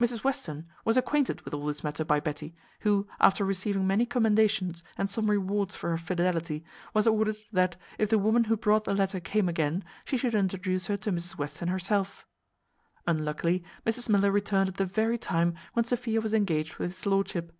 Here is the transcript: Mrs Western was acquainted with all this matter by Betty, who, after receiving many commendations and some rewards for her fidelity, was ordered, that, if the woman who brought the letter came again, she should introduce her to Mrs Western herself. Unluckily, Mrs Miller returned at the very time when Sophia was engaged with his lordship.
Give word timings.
Mrs 0.00 0.24
Western 0.24 0.66
was 0.82 0.96
acquainted 0.96 1.42
with 1.42 1.52
all 1.52 1.66
this 1.66 1.84
matter 1.84 2.02
by 2.02 2.20
Betty, 2.20 2.54
who, 2.80 3.06
after 3.20 3.44
receiving 3.44 3.86
many 3.86 4.06
commendations 4.06 4.82
and 4.96 5.10
some 5.10 5.28
rewards 5.28 5.76
for 5.76 5.90
her 5.90 5.98
fidelity, 5.98 6.64
was 6.94 7.06
ordered, 7.06 7.36
that, 7.52 7.76
if 7.98 8.08
the 8.08 8.16
woman 8.16 8.44
who 8.44 8.56
brought 8.56 8.84
the 8.84 8.94
letter 8.94 9.20
came 9.20 9.46
again, 9.46 9.84
she 10.06 10.16
should 10.16 10.34
introduce 10.34 10.86
her 10.86 10.96
to 10.96 11.12
Mrs 11.12 11.36
Western 11.36 11.68
herself. 11.68 12.24
Unluckily, 13.06 13.62
Mrs 13.86 14.08
Miller 14.08 14.32
returned 14.32 14.70
at 14.70 14.78
the 14.78 14.86
very 14.86 15.18
time 15.18 15.54
when 15.74 15.84
Sophia 15.84 16.22
was 16.22 16.32
engaged 16.32 16.76
with 16.78 16.90
his 16.92 17.04
lordship. 17.04 17.52